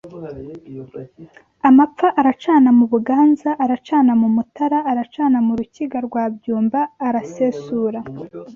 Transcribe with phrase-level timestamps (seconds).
[1.69, 7.99] amapfa aracana mu Buganza aracana mu Mutara aracana mu Rukiga rwa Byumba arasesura